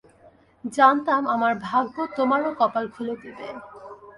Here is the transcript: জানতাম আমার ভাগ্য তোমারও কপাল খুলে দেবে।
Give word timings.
জানতাম 0.63 1.21
আমার 1.27 1.53
ভাগ্য 1.61 1.95
তোমারও 2.17 2.49
কপাল 2.59 2.85
খুলে 2.93 3.15
দেবে। 3.21 3.47